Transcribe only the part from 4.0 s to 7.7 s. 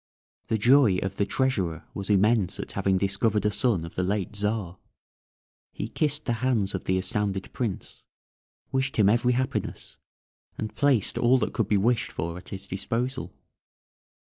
late Czar; he kissed the hands of the astounded